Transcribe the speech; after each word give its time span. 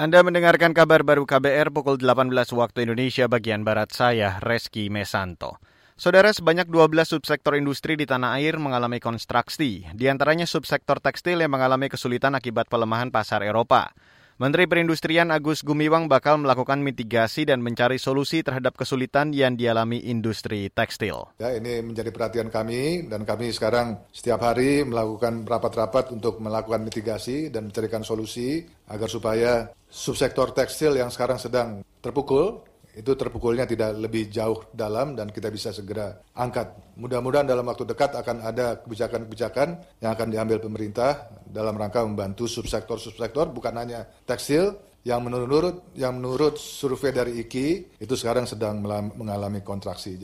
Anda 0.00 0.24
mendengarkan 0.24 0.72
kabar 0.72 1.04
baru 1.04 1.28
KBR 1.28 1.76
pukul 1.76 2.00
18 2.00 2.32
waktu 2.56 2.88
Indonesia 2.88 3.28
bagian 3.28 3.68
Barat 3.68 3.92
saya, 3.92 4.40
Reski 4.40 4.88
Mesanto. 4.88 5.60
Saudara, 5.92 6.32
sebanyak 6.32 6.72
12 6.72 7.04
subsektor 7.04 7.52
industri 7.60 8.00
di 8.00 8.08
tanah 8.08 8.40
air 8.40 8.56
mengalami 8.56 8.96
konstruksi, 8.96 9.84
di 9.92 10.04
antaranya 10.08 10.48
subsektor 10.48 11.04
tekstil 11.04 11.44
yang 11.44 11.52
mengalami 11.52 11.92
kesulitan 11.92 12.32
akibat 12.32 12.72
pelemahan 12.72 13.12
pasar 13.12 13.44
Eropa. 13.44 13.92
Menteri 14.40 14.64
Perindustrian 14.64 15.28
Agus 15.28 15.60
Gumiwang 15.60 16.08
bakal 16.08 16.40
melakukan 16.40 16.80
mitigasi 16.80 17.44
dan 17.44 17.60
mencari 17.60 18.00
solusi 18.00 18.40
terhadap 18.40 18.72
kesulitan 18.72 19.36
yang 19.36 19.52
dialami 19.52 20.00
industri 20.00 20.72
tekstil. 20.72 21.28
Ya, 21.36 21.52
ini 21.52 21.84
menjadi 21.84 22.08
perhatian 22.08 22.48
kami 22.48 23.04
dan 23.04 23.28
kami 23.28 23.52
sekarang 23.52 24.00
setiap 24.08 24.40
hari 24.40 24.80
melakukan 24.88 25.44
rapat-rapat 25.44 26.16
untuk 26.16 26.40
melakukan 26.40 26.80
mitigasi 26.80 27.52
dan 27.52 27.68
mencarikan 27.68 28.00
solusi 28.00 28.64
agar 28.88 29.12
supaya 29.12 29.68
subsektor 29.92 30.56
tekstil 30.56 30.96
yang 30.96 31.12
sekarang 31.12 31.36
sedang 31.36 31.84
terpukul 32.00 32.64
itu 33.00 33.16
terpukulnya 33.16 33.64
tidak 33.64 33.96
lebih 33.96 34.28
jauh 34.28 34.68
dalam 34.76 35.16
dan 35.16 35.32
kita 35.32 35.48
bisa 35.48 35.72
segera 35.72 36.20
angkat. 36.36 36.76
Mudah-mudahan 37.00 37.48
dalam 37.48 37.64
waktu 37.64 37.88
dekat 37.88 38.12
akan 38.20 38.44
ada 38.44 38.84
kebijakan-kebijakan 38.84 39.68
yang 40.04 40.12
akan 40.12 40.28
diambil 40.28 40.60
pemerintah 40.60 41.32
dalam 41.48 41.80
rangka 41.80 42.04
membantu 42.04 42.44
subsektor-subsektor 42.44 43.48
bukan 43.48 43.72
hanya 43.80 44.04
tekstil 44.28 44.76
yang 45.00 45.24
menurut 45.24 45.96
yang 45.96 46.20
menurut 46.20 46.60
survei 46.60 47.08
dari 47.08 47.40
IKI 47.40 47.96
itu 48.04 48.14
sekarang 48.20 48.44
sedang 48.44 48.84
mengalami 49.16 49.64
kontraksi. 49.64 50.20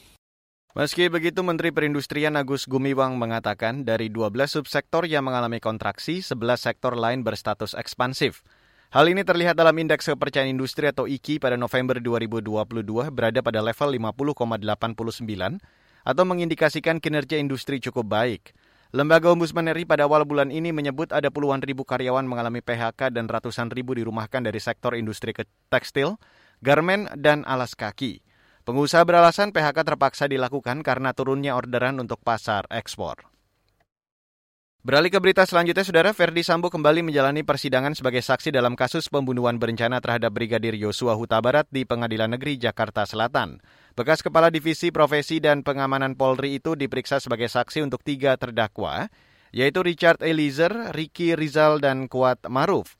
Meski 0.77 1.09
begitu, 1.09 1.41
Menteri 1.41 1.73
Perindustrian 1.73 2.37
Agus 2.37 2.69
Gumiwang 2.69 3.17
mengatakan 3.17 3.89
dari 3.89 4.12
12 4.12 4.61
subsektor 4.61 5.09
yang 5.09 5.25
mengalami 5.25 5.56
kontraksi, 5.56 6.20
11 6.20 6.61
sektor 6.61 6.93
lain 6.93 7.25
berstatus 7.25 7.73
ekspansif. 7.73 8.45
Hal 8.95 9.11
ini 9.11 9.27
terlihat 9.27 9.59
dalam 9.59 9.75
Indeks 9.75 10.07
Kepercayaan 10.07 10.47
Industri 10.47 10.87
atau 10.87 11.11
IKI 11.11 11.43
pada 11.43 11.59
November 11.59 11.99
2022 11.99 12.87
berada 13.11 13.43
pada 13.43 13.59
level 13.59 14.15
50,89 14.15 15.59
atau 16.06 16.23
mengindikasikan 16.23 17.03
kinerja 17.03 17.34
industri 17.34 17.83
cukup 17.83 18.06
baik. 18.06 18.55
Lembaga 18.95 19.34
Ombudsman 19.34 19.67
RI 19.75 19.91
pada 19.91 20.06
awal 20.06 20.23
bulan 20.23 20.55
ini 20.55 20.70
menyebut 20.70 21.11
ada 21.11 21.34
puluhan 21.34 21.59
ribu 21.67 21.83
karyawan 21.83 22.23
mengalami 22.31 22.62
PHK 22.62 23.11
dan 23.11 23.27
ratusan 23.27 23.75
ribu 23.75 23.98
dirumahkan 23.98 24.47
dari 24.47 24.62
sektor 24.62 24.95
industri 24.95 25.34
tekstil, 25.67 26.15
garmen, 26.62 27.11
dan 27.19 27.43
alas 27.43 27.75
kaki. 27.75 28.23
Pengusaha 28.62 29.03
beralasan 29.03 29.50
PHK 29.50 29.83
terpaksa 29.83 30.31
dilakukan 30.31 30.87
karena 30.87 31.11
turunnya 31.11 31.59
orderan 31.59 31.98
untuk 31.98 32.23
pasar 32.23 32.71
ekspor. 32.71 33.36
Beralih 34.87 35.11
ke 35.11 35.19
berita 35.19 35.42
selanjutnya, 35.42 35.83
Saudara 35.83 36.15
Ferdi 36.15 36.47
Sambo 36.47 36.70
kembali 36.70 37.03
menjalani 37.03 37.42
persidangan 37.42 37.98
sebagai 37.98 38.23
saksi 38.23 38.55
dalam 38.55 38.79
kasus 38.79 39.11
pembunuhan 39.11 39.59
berencana 39.59 39.98
terhadap 39.98 40.31
Brigadir 40.31 40.78
Yosua 40.78 41.19
Huta 41.19 41.43
Barat 41.43 41.67
di 41.75 41.83
Pengadilan 41.83 42.31
Negeri 42.31 42.55
Jakarta 42.55 43.03
Selatan. 43.03 43.59
Bekas 43.98 44.23
Kepala 44.23 44.47
Divisi 44.47 44.95
Profesi 44.95 45.43
dan 45.43 45.67
Pengamanan 45.67 46.15
Polri 46.15 46.62
itu 46.62 46.78
diperiksa 46.78 47.19
sebagai 47.19 47.51
saksi 47.51 47.83
untuk 47.83 48.06
tiga 48.06 48.39
terdakwa, 48.39 49.11
yaitu 49.51 49.83
Richard 49.83 50.23
Eliezer, 50.23 50.70
Ricky 50.95 51.34
Rizal, 51.34 51.83
dan 51.83 52.06
Kuat 52.06 52.47
Maruf. 52.47 52.95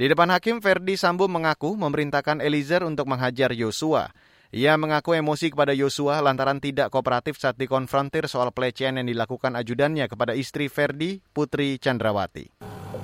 Di 0.00 0.08
depan 0.08 0.32
hakim, 0.32 0.64
Ferdi 0.64 0.96
Sambo 0.96 1.28
mengaku 1.28 1.76
memerintahkan 1.76 2.40
Eliezer 2.40 2.80
untuk 2.80 3.12
menghajar 3.12 3.52
Yosua. 3.52 4.08
Ia 4.56 4.72
mengaku 4.80 5.12
emosi 5.12 5.52
kepada 5.52 5.76
Yosua 5.76 6.24
lantaran 6.24 6.56
tidak 6.64 6.88
kooperatif 6.88 7.36
saat 7.36 7.60
dikonfrontir 7.60 8.24
soal 8.24 8.56
pelecehan 8.56 8.96
yang 8.96 9.04
dilakukan 9.04 9.52
ajudannya 9.52 10.08
kepada 10.08 10.32
istri 10.32 10.72
Ferdi, 10.72 11.20
Putri 11.20 11.76
Chandrawati. 11.76 12.56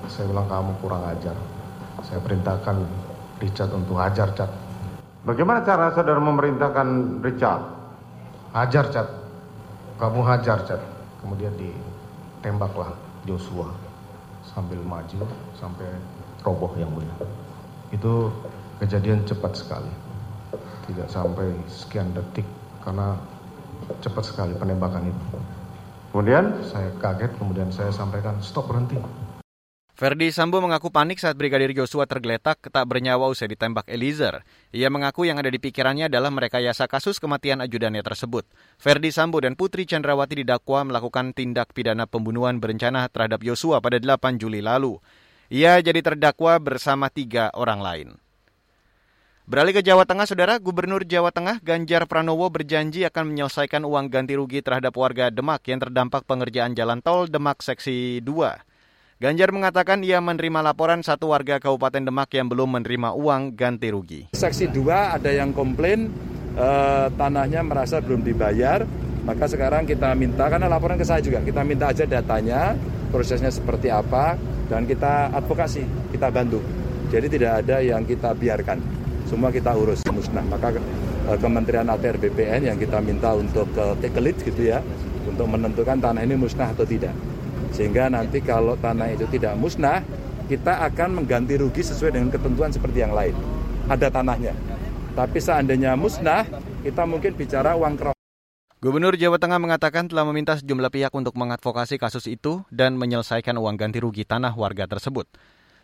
Saya 0.09 0.33
bilang 0.33 0.49
kamu 0.49 0.81
kurang 0.81 1.05
ajar. 1.05 1.37
Saya 2.01 2.17
perintahkan 2.25 2.73
Richard 3.37 3.69
untuk 3.69 4.01
hajar 4.01 4.33
Cat. 4.33 4.49
Bagaimana 5.29 5.61
cara 5.61 5.93
saudara 5.93 6.17
memerintahkan 6.17 7.21
Richard? 7.21 7.61
Hajar 8.57 8.89
Cat. 8.89 9.13
Kamu 10.01 10.25
hajar 10.25 10.57
Cat. 10.65 10.81
Kemudian 11.21 11.53
ditembaklah 11.53 12.97
Joshua 13.29 13.69
sambil 14.41 14.81
maju 14.81 15.21
sampai 15.53 15.85
roboh 16.41 16.73
yang 16.81 16.89
mulia. 16.89 17.13
Itu 17.93 18.33
kejadian 18.81 19.21
cepat 19.29 19.53
sekali 19.53 20.12
tidak 20.89 21.07
sampai 21.11 21.51
sekian 21.67 22.11
detik 22.11 22.45
karena 22.83 23.17
cepat 23.99 24.23
sekali 24.23 24.53
penembakan 24.55 25.09
itu. 25.09 25.25
Kemudian 26.13 26.61
saya 26.69 26.93
kaget, 27.01 27.31
kemudian 27.41 27.69
saya 27.73 27.89
sampaikan 27.89 28.37
stop 28.43 28.69
berhenti. 28.69 29.01
Ferdi 29.93 30.33
Sambo 30.33 30.57
mengaku 30.57 30.89
panik 30.89 31.21
saat 31.21 31.37
Brigadir 31.37 31.69
Joshua 31.69 32.09
tergeletak 32.09 32.65
tak 32.65 32.85
bernyawa 32.89 33.29
usai 33.29 33.53
ditembak 33.53 33.85
Eliezer. 33.85 34.41
Ia 34.73 34.89
mengaku 34.89 35.29
yang 35.29 35.37
ada 35.37 35.53
di 35.53 35.61
pikirannya 35.61 36.09
adalah 36.09 36.33
merekayasa 36.33 36.89
kasus 36.89 37.21
kematian 37.21 37.61
ajudannya 37.61 38.01
tersebut. 38.01 38.41
Ferdi 38.81 39.13
Sambo 39.13 39.37
dan 39.37 39.53
Putri 39.53 39.85
Chandrawati 39.85 40.41
didakwa 40.41 40.81
melakukan 40.89 41.37
tindak 41.37 41.77
pidana 41.77 42.09
pembunuhan 42.09 42.57
berencana 42.57 43.05
terhadap 43.05 43.45
Joshua 43.45 43.85
pada 43.85 44.01
8 44.01 44.41
Juli 44.41 44.65
lalu. 44.65 44.97
Ia 45.53 45.77
jadi 45.77 46.01
terdakwa 46.01 46.57
bersama 46.57 47.13
tiga 47.13 47.53
orang 47.53 47.79
lain. 47.85 48.09
Beralih 49.43 49.75
ke 49.75 49.83
Jawa 49.83 50.07
Tengah, 50.07 50.23
Saudara, 50.23 50.55
Gubernur 50.55 51.03
Jawa 51.03 51.27
Tengah 51.27 51.59
Ganjar 51.59 52.07
Pranowo 52.07 52.47
berjanji 52.47 53.03
akan 53.03 53.35
menyelesaikan 53.35 53.83
uang 53.83 54.07
ganti 54.07 54.39
rugi 54.39 54.63
terhadap 54.63 54.95
warga 54.95 55.27
Demak 55.27 55.67
yang 55.67 55.83
terdampak 55.83 56.23
pengerjaan 56.23 56.71
jalan 56.79 57.03
tol 57.03 57.27
Demak 57.27 57.59
Seksi 57.59 58.23
2. 58.23 59.19
Ganjar 59.19 59.51
mengatakan 59.51 59.99
ia 59.99 60.23
menerima 60.23 60.63
laporan 60.63 61.03
satu 61.03 61.35
warga 61.35 61.59
Kabupaten 61.59 62.07
Demak 62.07 62.31
yang 62.31 62.47
belum 62.47 62.79
menerima 62.79 63.19
uang 63.19 63.51
ganti 63.59 63.91
rugi. 63.91 64.21
Seksi 64.31 64.71
2 64.71 65.19
ada 65.19 65.27
yang 65.27 65.51
komplain 65.51 66.07
eh, 66.55 67.11
tanahnya 67.11 67.67
merasa 67.67 67.99
belum 67.99 68.23
dibayar, 68.23 68.87
maka 69.27 69.43
sekarang 69.51 69.83
kita 69.83 70.15
minta, 70.15 70.47
karena 70.47 70.71
laporan 70.71 70.95
ke 70.95 71.03
saya 71.03 71.19
juga, 71.19 71.43
kita 71.43 71.67
minta 71.67 71.91
aja 71.91 72.07
datanya, 72.07 72.79
prosesnya 73.11 73.51
seperti 73.51 73.91
apa, 73.91 74.39
dan 74.71 74.87
kita 74.87 75.35
advokasi, 75.35 75.83
kita 76.15 76.31
bantu. 76.31 76.63
Jadi 77.11 77.27
tidak 77.27 77.59
ada 77.67 77.83
yang 77.83 78.07
kita 78.07 78.31
biarkan 78.31 79.02
semua 79.33 79.49
kita 79.49 79.73
urus 79.73 80.05
musnah. 80.13 80.45
Maka 80.45 80.77
eh, 80.77 81.37
Kementerian 81.41 81.89
ATR 81.89 82.21
BPN 82.21 82.69
yang 82.69 82.77
kita 82.77 83.01
minta 83.01 83.33
untuk 83.33 83.65
ke 83.73 83.85
Tekelit 84.05 84.37
gitu 84.45 84.69
ya, 84.69 84.85
untuk 85.25 85.49
menentukan 85.49 85.97
tanah 85.97 86.21
ini 86.21 86.37
musnah 86.37 86.69
atau 86.69 86.85
tidak. 86.85 87.17
Sehingga 87.73 88.13
nanti 88.13 88.37
kalau 88.45 88.77
tanah 88.77 89.17
itu 89.17 89.25
tidak 89.33 89.57
musnah, 89.57 90.05
kita 90.45 90.85
akan 90.85 91.17
mengganti 91.17 91.57
rugi 91.57 91.81
sesuai 91.81 92.13
dengan 92.13 92.29
ketentuan 92.29 92.69
seperti 92.69 93.01
yang 93.01 93.17
lain. 93.17 93.33
Ada 93.89 94.13
tanahnya. 94.13 94.53
Tapi 95.17 95.41
seandainya 95.41 95.97
musnah, 95.97 96.45
kita 96.85 97.09
mungkin 97.09 97.33
bicara 97.33 97.73
uang 97.73 97.97
keroh. 97.97 98.13
Gubernur 98.83 99.15
Jawa 99.15 99.39
Tengah 99.39 99.63
mengatakan 99.63 100.11
telah 100.11 100.27
meminta 100.27 100.59
sejumlah 100.59 100.91
pihak 100.91 101.13
untuk 101.15 101.39
mengadvokasi 101.39 101.95
kasus 101.95 102.27
itu 102.27 102.67
dan 102.67 102.99
menyelesaikan 102.99 103.55
uang 103.55 103.79
ganti 103.79 104.03
rugi 104.03 104.27
tanah 104.27 104.53
warga 104.53 104.85
tersebut. 104.85 105.25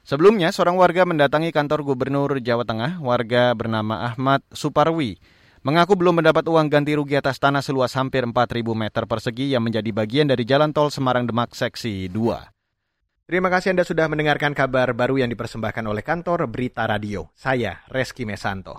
Sebelumnya, 0.09 0.50
seorang 0.50 0.74
warga 0.74 1.06
mendatangi 1.06 1.53
kantor 1.53 1.86
Gubernur 1.86 2.42
Jawa 2.42 2.66
Tengah, 2.66 2.97
warga 2.97 3.53
bernama 3.53 4.09
Ahmad 4.09 4.42
Suparwi, 4.50 5.22
mengaku 5.62 5.94
belum 5.94 6.18
mendapat 6.18 6.50
uang 6.50 6.66
ganti 6.66 6.97
rugi 6.97 7.14
atas 7.14 7.38
tanah 7.38 7.62
seluas 7.62 7.94
hampir 7.94 8.25
4.000 8.25 8.34
meter 8.74 9.06
persegi 9.06 9.53
yang 9.53 9.62
menjadi 9.62 9.94
bagian 9.94 10.25
dari 10.25 10.50
jalan 10.50 10.74
tol 10.74 10.90
Semarang-Demak 10.90 11.53
Seksi 11.53 12.09
2. 12.09 13.30
Terima 13.30 13.53
kasih 13.53 13.78
Anda 13.78 13.86
sudah 13.86 14.09
mendengarkan 14.09 14.58
kabar 14.58 14.97
baru 14.97 15.22
yang 15.22 15.30
dipersembahkan 15.30 15.86
oleh 15.86 16.02
kantor 16.02 16.50
Berita 16.50 16.90
Radio. 16.90 17.30
Saya 17.38 17.86
Reski 17.94 18.26
Mesanto. 18.26 18.74